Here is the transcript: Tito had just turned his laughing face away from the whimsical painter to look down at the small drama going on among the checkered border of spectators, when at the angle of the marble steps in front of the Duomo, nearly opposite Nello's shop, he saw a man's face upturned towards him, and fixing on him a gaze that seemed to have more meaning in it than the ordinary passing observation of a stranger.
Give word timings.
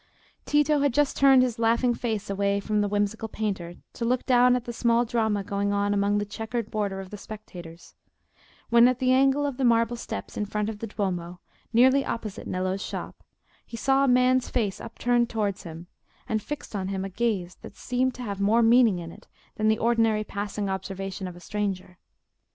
Tito 0.47 0.79
had 0.79 0.95
just 0.95 1.15
turned 1.15 1.43
his 1.43 1.59
laughing 1.59 1.93
face 1.93 2.27
away 2.27 2.59
from 2.59 2.81
the 2.81 2.87
whimsical 2.87 3.27
painter 3.27 3.75
to 3.93 4.03
look 4.03 4.25
down 4.25 4.55
at 4.55 4.65
the 4.65 4.73
small 4.73 5.05
drama 5.05 5.43
going 5.43 5.71
on 5.71 5.93
among 5.93 6.17
the 6.17 6.25
checkered 6.25 6.71
border 6.71 6.99
of 6.99 7.13
spectators, 7.19 7.93
when 8.71 8.87
at 8.87 8.97
the 8.97 9.11
angle 9.11 9.45
of 9.45 9.57
the 9.57 9.63
marble 9.63 9.95
steps 9.95 10.37
in 10.37 10.45
front 10.47 10.69
of 10.69 10.79
the 10.79 10.87
Duomo, 10.87 11.39
nearly 11.71 12.03
opposite 12.03 12.47
Nello's 12.47 12.81
shop, 12.81 13.23
he 13.63 13.77
saw 13.77 14.03
a 14.03 14.07
man's 14.07 14.49
face 14.49 14.81
upturned 14.81 15.29
towards 15.29 15.61
him, 15.61 15.85
and 16.27 16.41
fixing 16.41 16.79
on 16.79 16.87
him 16.87 17.05
a 17.05 17.09
gaze 17.09 17.57
that 17.61 17.75
seemed 17.77 18.15
to 18.15 18.23
have 18.23 18.41
more 18.41 18.63
meaning 18.63 18.97
in 18.97 19.11
it 19.11 19.27
than 19.57 19.67
the 19.67 19.77
ordinary 19.77 20.23
passing 20.23 20.67
observation 20.67 21.27
of 21.27 21.35
a 21.35 21.39
stranger. 21.39 21.99